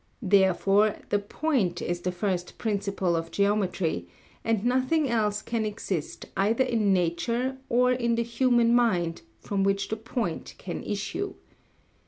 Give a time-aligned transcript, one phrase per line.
[0.23, 4.07] Therefore the point is the first principle of geometry,
[4.43, 9.89] and nothing else can exist either in nature or in the human mind from which
[9.89, 11.35] the point can issue.